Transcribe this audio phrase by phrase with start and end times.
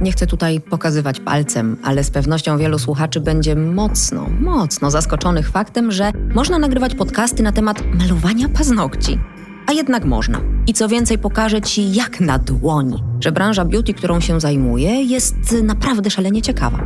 [0.00, 5.92] Nie chcę tutaj pokazywać palcem, ale z pewnością wielu słuchaczy będzie mocno, mocno zaskoczonych faktem,
[5.92, 9.18] że można nagrywać podcasty na temat malowania paznokci.
[9.76, 10.40] Jednak można.
[10.66, 15.34] I co więcej, pokażę Ci jak na dłoni, że branża beauty, którą się zajmuję, jest
[15.62, 16.84] naprawdę szalenie ciekawa.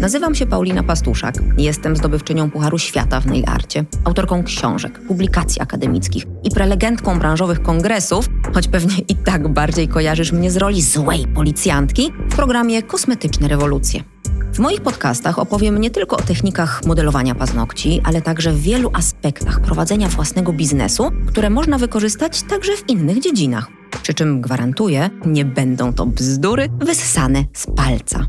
[0.00, 1.34] Nazywam się Paulina Pastuszak.
[1.56, 8.28] Jestem zdobywczynią Pucharu Świata w nail arcie, autorką książek, publikacji akademickich i prelegentką branżowych kongresów,
[8.54, 14.17] choć pewnie i tak bardziej kojarzysz mnie z roli złej policjantki w programie Kosmetyczne Rewolucje.
[14.52, 19.60] W moich podcastach opowiem nie tylko o technikach modelowania paznokci, ale także w wielu aspektach
[19.60, 23.66] prowadzenia własnego biznesu, które można wykorzystać także w innych dziedzinach.
[24.02, 28.26] Przy czym gwarantuję, nie będą to bzdury wyssane z palca.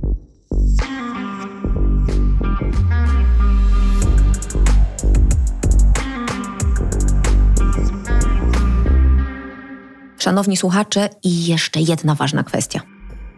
[10.17, 12.81] Szanowni słuchacze, i jeszcze jedna ważna kwestia.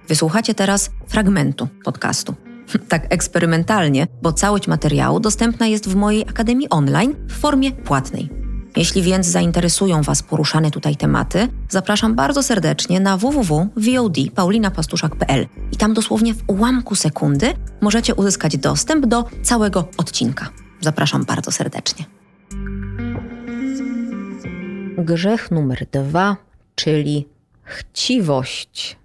[0.08, 2.51] Wysłuchacie teraz fragmentu podcastu.
[2.90, 8.30] Tak eksperymentalnie, bo całość materiału dostępna jest w mojej Akademii Online w formie płatnej.
[8.76, 16.34] Jeśli więc zainteresują Was poruszane tutaj tematy, zapraszam bardzo serdecznie na www.vod.paulinapastuszak.pl i tam dosłownie
[16.34, 20.50] w ułamku sekundy możecie uzyskać dostęp do całego odcinka.
[20.82, 22.06] Zapraszam bardzo serdecznie.
[24.98, 26.38] Grzech numer dwa
[26.76, 27.28] czyli
[27.64, 29.01] chciwość.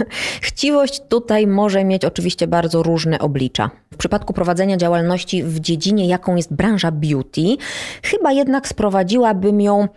[0.40, 3.70] Chciwość tutaj może mieć oczywiście bardzo różne oblicza.
[3.94, 7.56] W przypadku prowadzenia działalności w dziedzinie, jaką jest branża beauty,
[8.02, 9.88] chyba jednak sprowadziłabym ją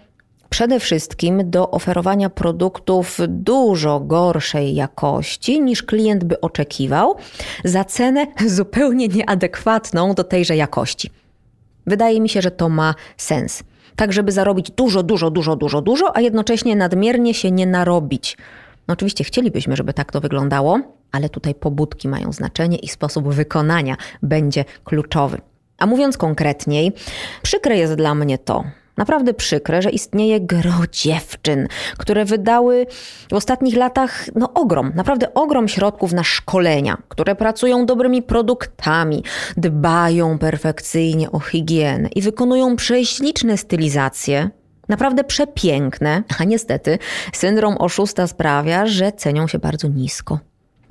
[0.50, 7.16] przede wszystkim do oferowania produktów dużo gorszej jakości niż klient by oczekiwał,
[7.64, 11.10] za cenę zupełnie nieadekwatną do tejże jakości.
[11.88, 13.64] Wydaje mi się, że to ma sens
[13.96, 18.38] tak żeby zarobić dużo, dużo, dużo, dużo, dużo, a jednocześnie nadmiernie się nie narobić.
[18.88, 20.80] No oczywiście chcielibyśmy, żeby tak to wyglądało,
[21.12, 25.42] ale tutaj pobudki mają znaczenie i sposób wykonania będzie kluczowy.
[25.78, 26.92] A mówiąc konkretniej,
[27.42, 28.64] przykre jest dla mnie to,
[28.98, 31.68] Naprawdę przykre, że istnieje gro dziewczyn,
[31.98, 32.86] które wydały
[33.30, 39.24] w ostatnich latach no, ogrom, naprawdę ogrom środków na szkolenia, które pracują dobrymi produktami,
[39.58, 44.50] dbają perfekcyjnie o higienę i wykonują prześliczne stylizacje,
[44.90, 47.00] naprawdę przepiękne, a niestety
[47.34, 50.40] syndrom oszusta sprawia, że cenią się bardzo nisko.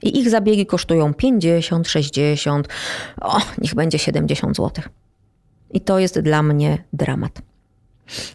[0.02, 2.68] I ich zabiegi kosztują 50, 60,
[3.20, 4.84] o, niech będzie 70 zł.
[5.70, 7.42] I to jest dla mnie dramat.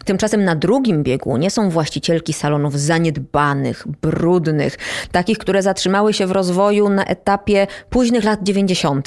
[0.04, 4.78] Tymczasem na drugim biegunie są właścicielki salonów zaniedbanych, brudnych,
[5.12, 9.06] takich, które zatrzymały się w rozwoju na etapie późnych lat 90.,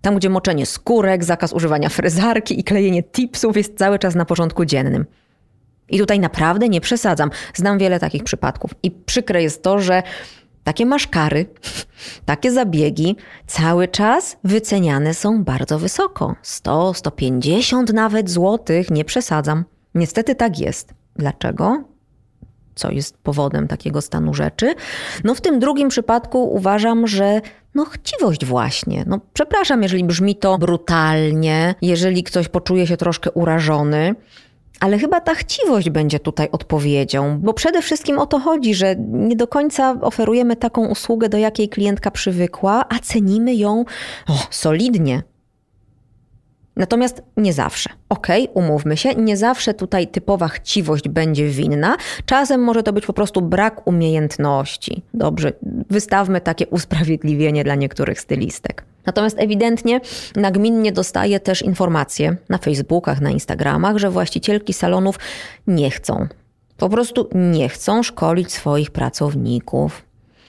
[0.00, 4.64] tam gdzie moczenie skórek, zakaz używania frezarki i klejenie tipsów jest cały czas na porządku
[4.64, 5.04] dziennym.
[5.88, 7.30] I tutaj naprawdę nie przesadzam.
[7.54, 8.70] Znam wiele takich przypadków.
[8.82, 10.02] I przykre jest to, że
[10.64, 11.46] takie maszkary,
[12.24, 13.16] takie zabiegi
[13.46, 16.34] cały czas wyceniane są bardzo wysoko.
[16.42, 19.64] 100, 150 nawet złotych, nie przesadzam.
[19.94, 20.94] Niestety tak jest.
[21.16, 21.84] Dlaczego?
[22.74, 24.74] Co jest powodem takiego stanu rzeczy?
[25.24, 27.40] No w tym drugim przypadku uważam, że
[27.74, 29.04] no chciwość właśnie.
[29.06, 34.14] No przepraszam, jeżeli brzmi to brutalnie, jeżeli ktoś poczuje się troszkę urażony,
[34.80, 39.36] ale chyba ta chciwość będzie tutaj odpowiedzią, bo przede wszystkim o to chodzi, że nie
[39.36, 43.84] do końca oferujemy taką usługę, do jakiej klientka przywykła, a cenimy ją
[44.28, 45.22] o, solidnie.
[46.76, 47.90] Natomiast nie zawsze.
[48.08, 51.96] Okej, okay, umówmy się, nie zawsze tutaj typowa chciwość będzie winna.
[52.26, 55.02] Czasem może to być po prostu brak umiejętności.
[55.14, 55.52] Dobrze,
[55.90, 58.84] wystawmy takie usprawiedliwienie dla niektórych stylistek.
[59.08, 60.00] Natomiast ewidentnie
[60.36, 65.18] nagminnie dostaję też informacje na Facebookach, na Instagramach, że właścicielki salonów
[65.66, 66.26] nie chcą.
[66.76, 70.02] Po prostu nie chcą szkolić swoich pracowników.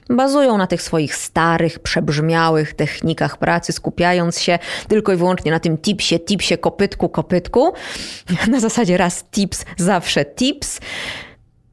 [0.09, 5.78] Bazują na tych swoich starych, przebrzmiałych technikach pracy, skupiając się tylko i wyłącznie na tym
[5.78, 7.74] tipsie, tipsie, kopytku, kopytku.
[8.52, 10.80] Na zasadzie raz tips, zawsze tips.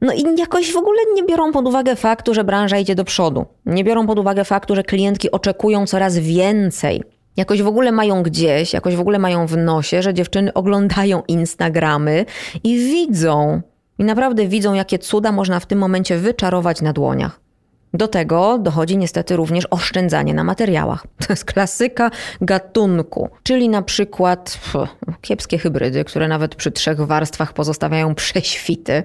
[0.01, 3.45] No i jakoś w ogóle nie biorą pod uwagę faktu, że branża idzie do przodu.
[3.65, 7.03] Nie biorą pod uwagę faktu, że klientki oczekują coraz więcej.
[7.37, 12.25] Jakoś w ogóle mają gdzieś, jakoś w ogóle mają w nosie, że dziewczyny oglądają Instagramy
[12.63, 13.61] i widzą,
[13.99, 17.46] i naprawdę widzą, jakie cuda można w tym momencie wyczarować na dłoniach.
[17.93, 21.07] Do tego dochodzi niestety również oszczędzanie na materiałach.
[21.27, 22.11] To jest klasyka
[22.41, 24.91] gatunku, czyli na przykład pff,
[25.21, 29.03] kiepskie hybrydy, które nawet przy trzech warstwach pozostawiają prześwity,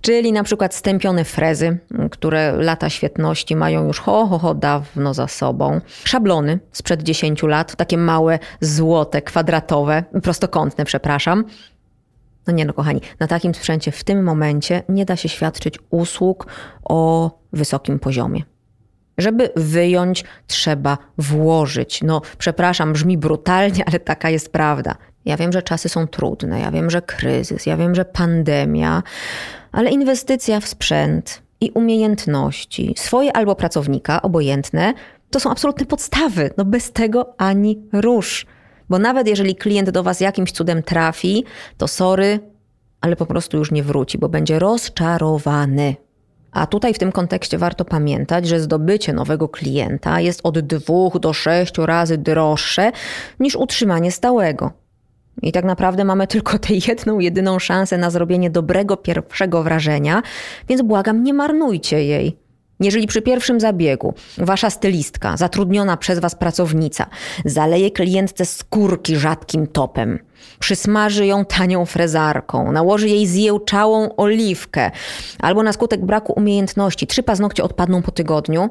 [0.00, 1.78] czyli na przykład stępione frezy,
[2.10, 5.80] które lata świetności mają już ho, ho, ho dawno za sobą.
[6.04, 11.44] Szablony sprzed 10 lat, takie małe, złote, kwadratowe, prostokątne, przepraszam
[12.46, 16.46] no nie no, kochani, na takim sprzęcie w tym momencie nie da się świadczyć usług
[16.84, 18.42] o wysokim poziomie.
[19.18, 22.02] Żeby wyjąć, trzeba włożyć.
[22.02, 24.94] No, przepraszam, brzmi brutalnie, ale taka jest prawda.
[25.24, 29.02] Ja wiem, że czasy są trudne, ja wiem, że kryzys, ja wiem, że pandemia,
[29.72, 34.94] ale inwestycja w sprzęt i umiejętności, swoje albo pracownika, obojętne,
[35.30, 36.50] to są absolutne podstawy.
[36.56, 38.46] No bez tego ani rusz.
[38.88, 41.44] Bo nawet jeżeli klient do Was jakimś cudem trafi,
[41.76, 42.40] to sorry,
[43.00, 45.96] ale po prostu już nie wróci, bo będzie rozczarowany.
[46.52, 51.32] A tutaj w tym kontekście warto pamiętać, że zdobycie nowego klienta jest od dwóch do
[51.32, 52.92] sześciu razy droższe
[53.40, 54.70] niż utrzymanie stałego.
[55.42, 60.22] I tak naprawdę mamy tylko tę jedną, jedyną szansę na zrobienie dobrego pierwszego wrażenia,
[60.68, 62.45] więc błagam, nie marnujcie jej.
[62.80, 67.06] Jeżeli przy pierwszym zabiegu wasza stylistka, zatrudniona przez was pracownica,
[67.44, 70.18] zaleje klientce skórki rzadkim topem,
[70.58, 74.90] przysmaży ją tanią frezarką, nałoży jej zjełczałą oliwkę,
[75.40, 78.70] albo na skutek braku umiejętności trzy paznokcie odpadną po tygodniu,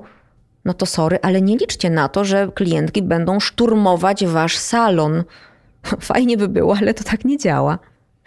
[0.65, 5.23] no to sorry, ale nie liczcie na to, że klientki będą szturmować wasz salon.
[5.99, 7.79] Fajnie by było, ale to tak nie działa.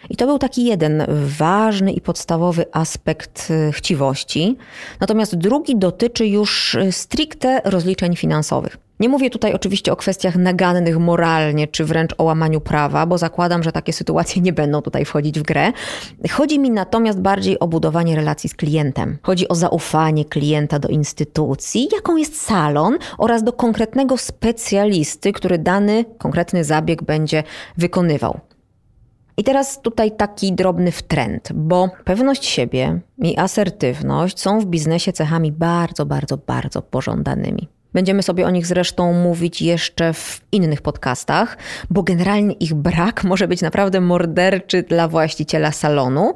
[0.09, 1.03] I to był taki jeden
[1.37, 4.57] ważny i podstawowy aspekt y, chciwości.
[4.99, 8.77] Natomiast drugi dotyczy już y, stricte rozliczeń finansowych.
[8.99, 13.63] Nie mówię tutaj oczywiście o kwestiach nagannych moralnie, czy wręcz o łamaniu prawa, bo zakładam,
[13.63, 15.71] że takie sytuacje nie będą tutaj wchodzić w grę.
[16.31, 19.17] Chodzi mi natomiast bardziej o budowanie relacji z klientem.
[19.23, 26.05] Chodzi o zaufanie klienta do instytucji, jaką jest salon, oraz do konkretnego specjalisty, który dany
[26.17, 27.43] konkretny zabieg będzie
[27.77, 28.39] wykonywał.
[29.39, 35.51] I teraz tutaj taki drobny wtrend, bo pewność siebie i asertywność są w biznesie cechami
[35.51, 37.67] bardzo, bardzo, bardzo pożądanymi.
[37.93, 41.57] Będziemy sobie o nich zresztą mówić jeszcze w innych podcastach,
[41.89, 46.33] bo generalnie ich brak może być naprawdę morderczy dla właściciela salonu,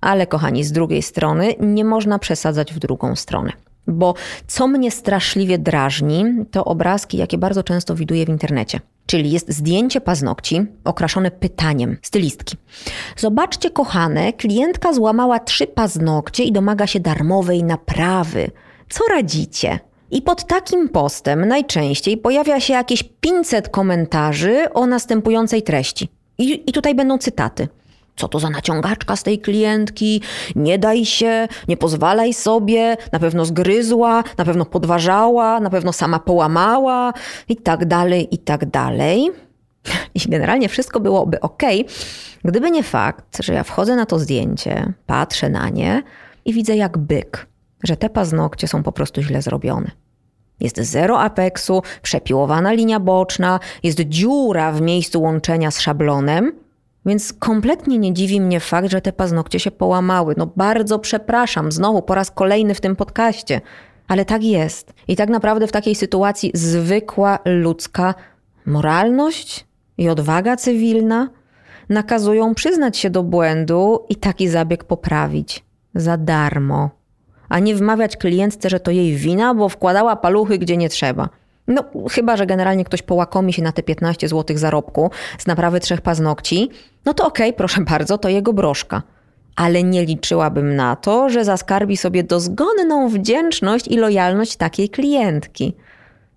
[0.00, 3.52] ale kochani, z drugiej strony nie można przesadzać w drugą stronę.
[3.86, 4.14] Bo
[4.46, 8.80] co mnie straszliwie drażni, to obrazki, jakie bardzo często widuję w internecie.
[9.06, 12.56] Czyli jest zdjęcie paznokci okraszone pytaniem stylistki.
[13.16, 18.50] Zobaczcie, kochane, klientka złamała trzy paznokcie i domaga się darmowej naprawy.
[18.90, 19.78] Co radzicie?
[20.10, 26.08] I pod takim postem najczęściej pojawia się jakieś 500 komentarzy o następującej treści.
[26.38, 27.68] I, i tutaj będą cytaty
[28.16, 30.20] co to za naciągaczka z tej klientki,
[30.56, 36.18] nie daj się, nie pozwalaj sobie, na pewno zgryzła, na pewno podważała, na pewno sama
[36.18, 37.12] połamała
[37.48, 39.30] i tak dalej, i tak dalej.
[40.14, 41.62] I generalnie wszystko byłoby ok,
[42.44, 46.02] gdyby nie fakt, że ja wchodzę na to zdjęcie, patrzę na nie
[46.44, 47.46] i widzę jak byk,
[47.84, 49.90] że te paznokcie są po prostu źle zrobione.
[50.60, 56.52] Jest zero apeksu, przepiłowana linia boczna, jest dziura w miejscu łączenia z szablonem–
[57.06, 60.34] więc kompletnie nie dziwi mnie fakt, że te paznokcie się połamały.
[60.36, 63.60] No bardzo przepraszam, znowu po raz kolejny w tym podcaście.
[64.08, 64.92] Ale tak jest.
[65.08, 68.14] I tak naprawdę w takiej sytuacji zwykła ludzka
[68.66, 69.66] moralność
[69.98, 71.28] i odwaga cywilna
[71.88, 75.64] nakazują przyznać się do błędu i taki zabieg poprawić.
[75.94, 76.90] Za darmo.
[77.48, 81.28] A nie wmawiać klientce, że to jej wina, bo wkładała paluchy gdzie nie trzeba.
[81.68, 86.00] No, chyba, że generalnie ktoś połakomi się na te 15 zł zarobku z naprawy trzech
[86.00, 86.70] paznokci,
[87.04, 89.02] no to okej, okay, proszę bardzo, to jego broszka.
[89.56, 95.74] Ale nie liczyłabym na to, że zaskarbi sobie dozgonną wdzięczność i lojalność takiej klientki.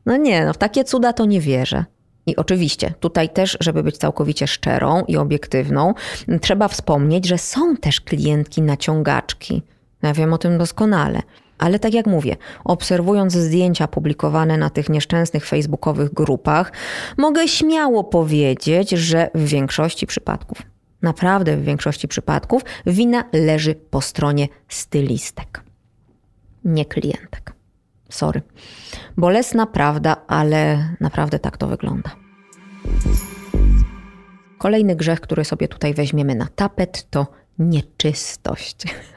[0.06, 1.86] No nie, no w takie cuda to nie wierzę.
[2.26, 5.94] I oczywiście, tutaj też, żeby być całkowicie szczerą i obiektywną,
[6.42, 9.62] trzeba wspomnieć, że są też klientki naciągaczki.
[10.02, 11.22] Ja wiem o tym doskonale.
[11.58, 16.72] Ale tak jak mówię, obserwując zdjęcia publikowane na tych nieszczęsnych facebookowych grupach,
[17.18, 20.62] mogę śmiało powiedzieć, że w większości przypadków,
[21.02, 25.62] naprawdę w większości przypadków, wina leży po stronie stylistek,
[26.66, 27.54] nie klientek.
[28.10, 28.42] Sorry.
[29.18, 32.16] Bolesna prawda, ale naprawdę tak to wygląda.
[34.58, 37.28] Kolejny grzech, który sobie tutaj weźmiemy na tapet, to
[37.60, 38.78] nieczystość.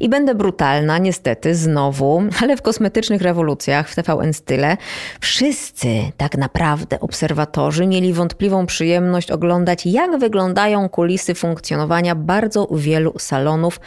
[0.00, 4.76] I będę brutalna, niestety, znowu, ale w kosmetycznych rewolucjach w TVN Style
[5.20, 13.80] wszyscy tak naprawdę obserwatorzy mieli wątpliwą przyjemność oglądać, jak wyglądają kulisy funkcjonowania bardzo wielu salonów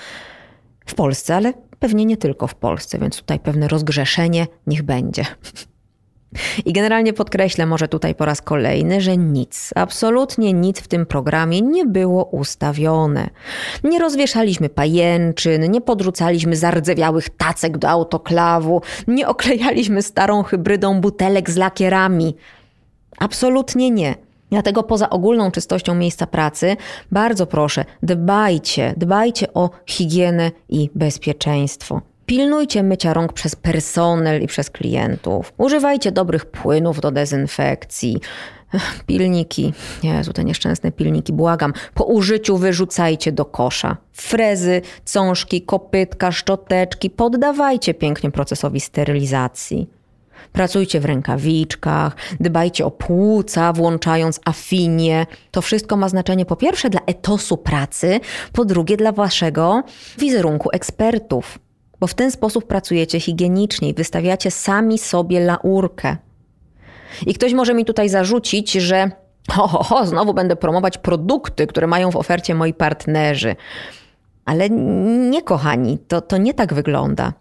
[0.85, 5.25] w Polsce, ale pewnie nie tylko w Polsce, więc tutaj pewne rozgrzeszenie niech będzie.
[6.65, 11.61] I generalnie podkreślę może tutaj po raz kolejny, że nic, absolutnie nic w tym programie
[11.61, 13.29] nie było ustawione.
[13.83, 21.55] Nie rozwieszaliśmy pajęczyn, nie podrzucaliśmy zardzewiałych tacek do autoklawu, nie oklejaliśmy starą hybrydą butelek z
[21.55, 22.35] lakierami.
[23.17, 24.15] Absolutnie nie.
[24.51, 26.77] Dlatego poza ogólną czystością miejsca pracy,
[27.11, 32.01] bardzo proszę, dbajcie, dbajcie o higienę i bezpieczeństwo.
[32.29, 35.53] Pilnujcie mycia rąk przez personel i przez klientów.
[35.57, 38.17] Używajcie dobrych płynów do dezynfekcji.
[39.07, 41.73] Pilniki, Jezu, te nieszczęsne pilniki, błagam.
[41.93, 43.97] Po użyciu wyrzucajcie do kosza.
[44.13, 49.89] Frezy, cążki, kopytka, szczoteczki poddawajcie pięknie procesowi sterylizacji.
[50.53, 55.25] Pracujcie w rękawiczkach, dbajcie o płuca, włączając afinię.
[55.51, 58.19] To wszystko ma znaczenie po pierwsze dla etosu pracy,
[58.53, 59.83] po drugie dla waszego
[60.17, 61.59] wizerunku ekspertów.
[61.99, 66.17] Bo w ten sposób pracujecie higienicznie i wystawiacie sami sobie laurkę.
[67.27, 69.11] I ktoś może mi tutaj zarzucić, że
[69.51, 73.55] ho, ho, ho, znowu będę promować produkty, które mają w ofercie moi partnerzy.
[74.45, 77.33] Ale nie, kochani, to, to nie tak wygląda.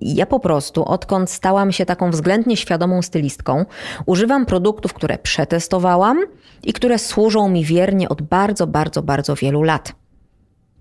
[0.00, 3.64] Ja po prostu, odkąd stałam się taką względnie świadomą stylistką,
[4.06, 6.18] używam produktów, które przetestowałam
[6.64, 9.92] i które służą mi wiernie od bardzo, bardzo, bardzo wielu lat.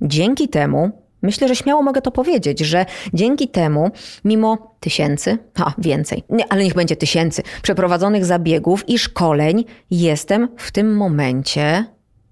[0.01, 3.91] Dzięki temu Myślę, że śmiało mogę to powiedzieć, że dzięki temu,
[4.25, 10.71] mimo tysięcy, a więcej, nie, ale niech będzie tysięcy przeprowadzonych zabiegów i szkoleń, jestem w
[10.71, 11.85] tym momencie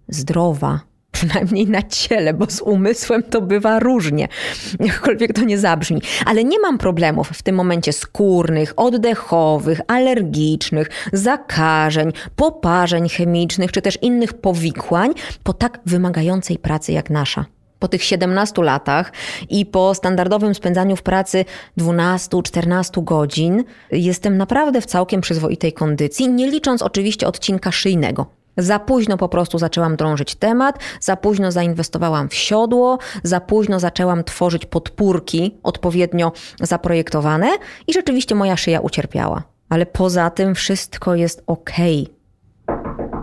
[0.08, 0.80] zdrowa.
[1.12, 4.28] Przynajmniej na ciele, bo z umysłem to bywa różnie,
[4.80, 6.02] jakkolwiek to nie zabrzmi.
[6.26, 13.98] Ale nie mam problemów w tym momencie skórnych, oddechowych, alergicznych, zakażeń, poparzeń chemicznych czy też
[14.02, 17.46] innych powikłań po tak wymagającej pracy jak nasza
[17.80, 19.12] po tych 17 latach
[19.50, 21.46] i po standardowym spędzaniu w pracy
[21.78, 28.40] 12-14 godzin jestem naprawdę w całkiem przyzwoitej kondycji, nie licząc oczywiście odcinka szyjnego.
[28.58, 34.24] Za późno po prostu zaczęłam drążyć temat, za późno zainwestowałam w siodło, za późno zaczęłam
[34.24, 36.32] tworzyć podpórki odpowiednio
[36.62, 37.50] zaprojektowane
[37.88, 39.44] i rzeczywiście moja szyja ucierpiała.
[39.70, 41.72] Ale poza tym wszystko jest ok.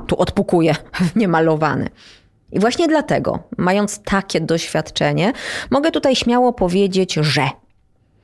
[0.07, 0.75] Tu odpukuję,
[1.17, 1.89] niemalowany.
[2.53, 5.33] I właśnie dlatego, mając takie doświadczenie,
[5.71, 7.49] mogę tutaj śmiało powiedzieć, że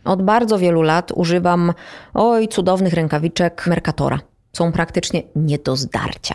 [0.04, 1.72] od bardzo wielu lat używam
[2.14, 4.18] oj cudownych rękawiczek Mercatora.
[4.52, 6.34] Są praktycznie nie do zdarcia.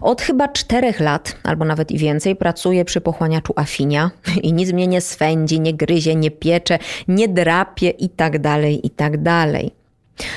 [0.00, 4.10] Od chyba czterech lat, albo nawet i więcej, pracuję przy pochłaniaczu Afinia
[4.42, 6.78] i nic mnie nie swędzi, nie gryzie, nie piecze,
[7.08, 9.74] nie drapie i tak dalej, i tak dalej.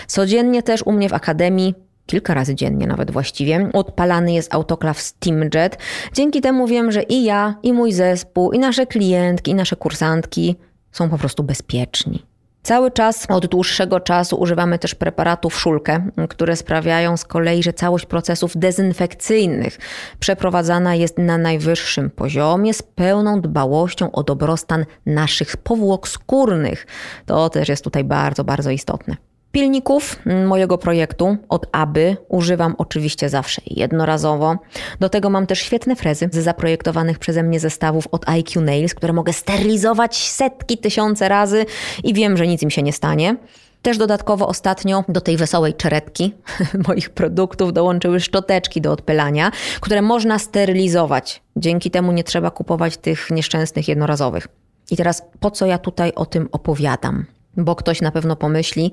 [0.07, 1.73] Codziennie też u mnie w akademii
[2.05, 5.77] kilka razy dziennie nawet właściwie, odpalany jest autoklaw Steamjet.
[6.13, 10.55] Dzięki temu wiem, że i ja, i mój zespół, i nasze klientki, i nasze kursantki
[10.91, 12.25] są po prostu bezpieczni.
[12.63, 18.05] Cały czas, od dłuższego czasu używamy też preparatów szulkę, które sprawiają z kolei, że całość
[18.05, 19.77] procesów dezynfekcyjnych
[20.19, 26.87] przeprowadzana jest na najwyższym poziomie z pełną dbałością o dobrostan naszych powłok skórnych.
[27.25, 29.17] To też jest tutaj bardzo, bardzo istotne.
[29.53, 34.57] Pilników mojego projektu od Aby używam oczywiście zawsze jednorazowo.
[34.99, 39.13] Do tego mam też świetne frezy ze zaprojektowanych przeze mnie zestawów od IQ Nails, które
[39.13, 41.65] mogę sterylizować setki, tysiące razy
[42.03, 43.35] i wiem, że nic im się nie stanie.
[43.81, 46.33] Też dodatkowo ostatnio do tej wesołej czeretki
[46.87, 51.41] moich produktów dołączyły szczoteczki do odpylania, które można sterylizować.
[51.55, 54.47] Dzięki temu nie trzeba kupować tych nieszczęsnych jednorazowych.
[54.91, 57.25] I teraz po co ja tutaj o tym opowiadam?
[57.57, 58.91] Bo ktoś na pewno pomyśli,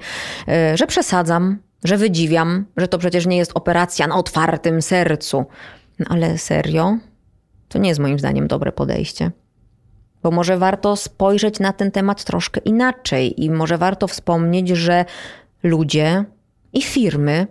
[0.49, 5.45] e, że przesadzam, że wydziwiam, że to przecież nie jest operacja na otwartym sercu.
[5.99, 6.99] No ale serio?
[7.69, 9.31] To nie jest moim zdaniem dobre podejście.
[10.23, 15.05] Bo może warto spojrzeć na ten temat troszkę inaczej i może warto wspomnieć, że
[15.63, 16.25] ludzie
[16.73, 17.47] i firmy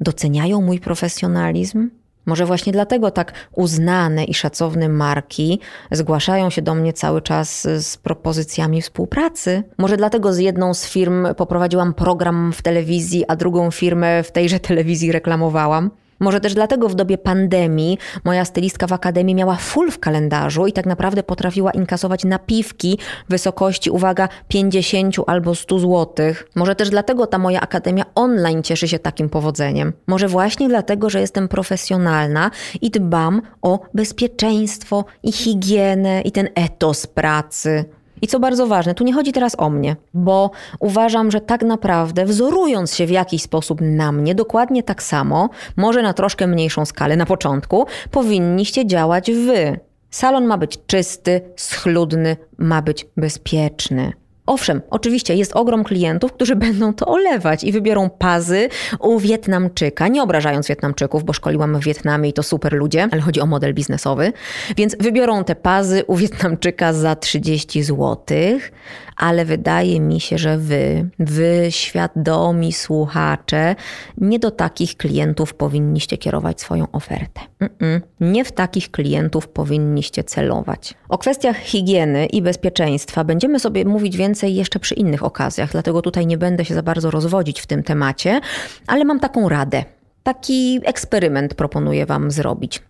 [0.00, 1.90] doceniają mój profesjonalizm,
[2.26, 7.96] może właśnie dlatego tak uznane i szacowne marki zgłaszają się do mnie cały czas z
[7.96, 9.62] propozycjami współpracy.
[9.78, 14.60] Może dlatego z jedną z firm poprowadziłam program w telewizji, a drugą firmę w tejże
[14.60, 15.90] telewizji reklamowałam.
[16.18, 20.72] Może też dlatego w dobie pandemii moja stylistka w akademii miała full w kalendarzu i
[20.72, 26.48] tak naprawdę potrafiła inkasować napiwki wysokości, uwaga, 50 albo 100 złotych.
[26.54, 29.92] Może też dlatego ta moja akademia online cieszy się takim powodzeniem.
[30.06, 37.06] Może właśnie dlatego, że jestem profesjonalna i dbam o bezpieczeństwo i higienę i ten etos
[37.06, 37.84] pracy.
[38.22, 42.24] I co bardzo ważne, tu nie chodzi teraz o mnie, bo uważam, że tak naprawdę
[42.24, 47.16] wzorując się w jakiś sposób na mnie, dokładnie tak samo, może na troszkę mniejszą skalę
[47.16, 49.80] na początku, powinniście działać wy.
[50.10, 54.12] Salon ma być czysty, schludny, ma być bezpieczny.
[54.46, 58.68] Owszem, oczywiście jest ogrom klientów, którzy będą to olewać i wybiorą pazy
[59.00, 63.40] u Wietnamczyka, nie obrażając Wietnamczyków, bo szkoliłam w Wietnamie i to super ludzie, ale chodzi
[63.40, 64.32] o model biznesowy.
[64.76, 68.72] Więc wybiorą te pazy u Wietnamczyka za 30 złotych,
[69.16, 73.74] ale wydaje mi się, że wy, wy świadomi słuchacze,
[74.18, 77.40] nie do takich klientów powinniście kierować swoją ofertę.
[77.60, 78.00] Mm-mm.
[78.20, 80.94] Nie w takich klientów powinniście celować.
[81.08, 86.02] O kwestiach higieny i bezpieczeństwa będziemy sobie mówić więcej więcej jeszcze przy innych okazjach, dlatego
[86.02, 88.40] tutaj nie będę się za bardzo rozwodzić w tym temacie,
[88.86, 89.84] ale mam taką radę.
[90.22, 92.82] Taki eksperyment proponuję Wam zrobić.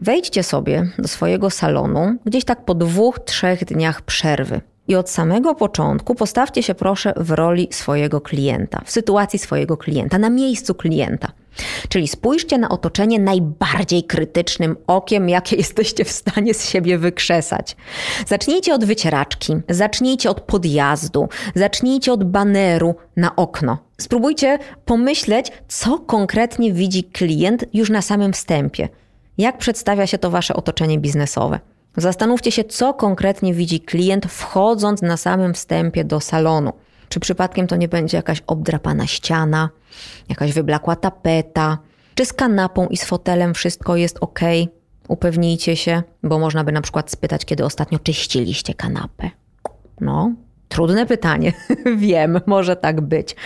[0.00, 4.60] Wejdźcie sobie do swojego salonu gdzieś tak po dwóch, trzech dniach przerwy.
[4.92, 10.18] I od samego początku postawcie się proszę w roli swojego klienta, w sytuacji swojego klienta,
[10.18, 11.32] na miejscu klienta.
[11.88, 17.76] Czyli spójrzcie na otoczenie najbardziej krytycznym okiem, jakie jesteście w stanie z siebie wykrzesać.
[18.26, 23.78] Zacznijcie od wycieraczki, zacznijcie od podjazdu, zacznijcie od baneru na okno.
[24.00, 28.88] Spróbujcie pomyśleć, co konkretnie widzi klient już na samym wstępie.
[29.38, 31.71] Jak przedstawia się to wasze otoczenie biznesowe?
[31.96, 36.72] Zastanówcie się, co konkretnie widzi klient wchodząc na samym wstępie do salonu.
[37.08, 39.70] Czy przypadkiem to nie będzie jakaś obdrapana ściana,
[40.28, 41.78] jakaś wyblakła tapeta,
[42.14, 44.40] czy z kanapą i z fotelem wszystko jest ok?
[45.08, 49.30] Upewnijcie się, bo można by na przykład spytać, kiedy ostatnio czyściliście kanapę.
[50.00, 50.32] No,
[50.72, 51.52] Trudne pytanie.
[51.96, 53.36] Wiem, może tak być.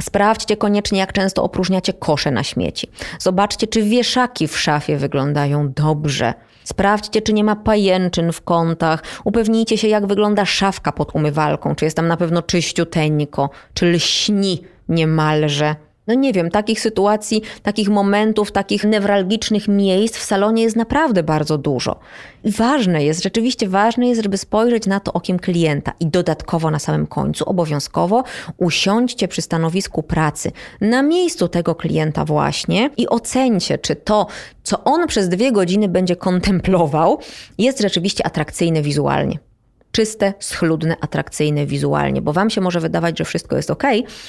[0.00, 2.90] Sprawdźcie koniecznie, jak często opróżniacie kosze na śmieci.
[3.18, 6.34] Zobaczcie, czy wieszaki w szafie wyglądają dobrze.
[6.64, 9.02] Sprawdźcie, czy nie ma pajęczyn w kątach.
[9.24, 11.74] Upewnijcie się, jak wygląda szafka pod umywalką.
[11.74, 15.76] Czy jest tam na pewno czyściuteńko, czy lśni niemalże
[16.08, 21.58] no nie wiem, takich sytuacji, takich momentów, takich newralgicznych miejsc w salonie jest naprawdę bardzo
[21.58, 21.98] dużo.
[22.44, 26.78] I ważne jest, rzeczywiście ważne jest, żeby spojrzeć na to okiem klienta i dodatkowo na
[26.78, 28.24] samym końcu, obowiązkowo
[28.56, 34.26] usiądźcie przy stanowisku pracy na miejscu tego klienta właśnie i ocencie, czy to,
[34.62, 37.18] co on przez dwie godziny będzie kontemplował,
[37.58, 39.47] jest rzeczywiście atrakcyjne wizualnie
[39.92, 43.84] czyste, schludne, atrakcyjne wizualnie, bo Wam się może wydawać, że wszystko jest ok,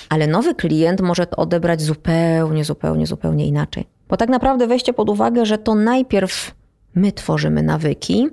[0.09, 3.87] ale nowy klient może to odebrać zupełnie, zupełnie, zupełnie inaczej.
[4.09, 6.55] Bo tak naprawdę weźcie pod uwagę, że to najpierw
[6.95, 8.27] my tworzymy nawyki,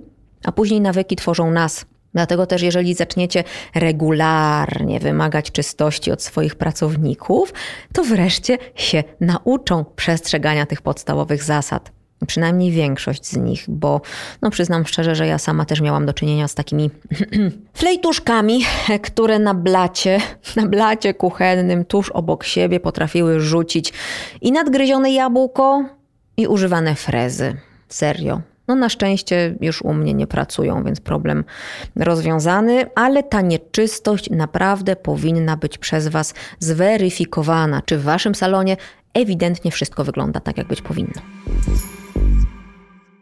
[0.44, 1.86] a później nawyki tworzą nas.
[2.14, 7.52] Dlatego też, jeżeli zaczniecie regularnie wymagać czystości od swoich pracowników,
[7.92, 11.95] to wreszcie się nauczą przestrzegania tych podstawowych zasad.
[12.26, 14.00] Przynajmniej większość z nich, bo
[14.42, 16.90] no przyznam szczerze, że ja sama też miałam do czynienia z takimi
[17.74, 18.64] flejtuszkami,
[19.02, 20.20] które na blacie,
[20.56, 23.92] na blacie kuchennym tuż obok siebie potrafiły rzucić
[24.40, 25.84] i nadgryzione jabłko,
[26.36, 27.56] i używane frezy.
[27.88, 28.40] Serio.
[28.68, 31.44] No na szczęście już u mnie nie pracują, więc problem
[31.96, 38.76] rozwiązany, ale ta nieczystość naprawdę powinna być przez Was zweryfikowana, czy w Waszym salonie
[39.14, 41.22] ewidentnie wszystko wygląda tak, jak być powinno.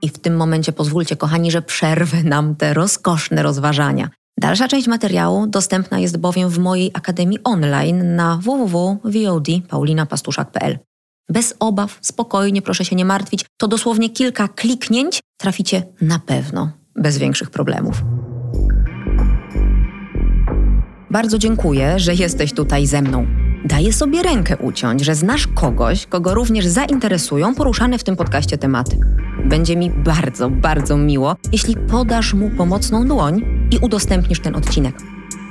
[0.05, 4.11] I w tym momencie pozwólcie, kochani, że przerwę nam te rozkoszne rozważania.
[4.40, 10.79] Dalsza część materiału dostępna jest bowiem w mojej akademii online na www.vod.paulinapastuszak.pl.
[11.29, 13.45] Bez obaw, spokojnie, proszę się nie martwić.
[13.57, 18.03] To dosłownie kilka kliknięć traficie na pewno, bez większych problemów.
[21.11, 23.27] Bardzo dziękuję, że jesteś tutaj ze mną.
[23.64, 28.99] Daję sobie rękę uciąć, że znasz kogoś, kogo również zainteresują poruszane w tym podcaście tematy.
[29.45, 34.97] Będzie mi bardzo, bardzo miło, jeśli podasz mu pomocną dłoń i udostępnisz ten odcinek.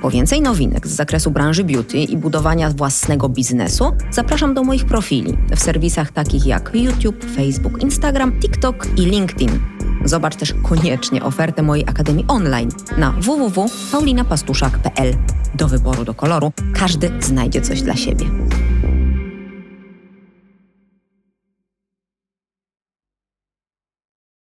[0.01, 5.37] Po więcej nowinek z zakresu branży beauty i budowania własnego biznesu zapraszam do moich profili
[5.55, 9.59] w serwisach takich jak YouTube, Facebook, Instagram, TikTok i LinkedIn.
[10.05, 15.13] Zobacz też koniecznie ofertę mojej Akademii Online na www.paulinapastuszak.pl.
[15.55, 18.25] Do wyboru, do koloru, każdy znajdzie coś dla siebie.